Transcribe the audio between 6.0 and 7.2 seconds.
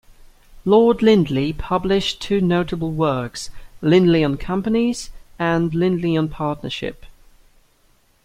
on Partnership".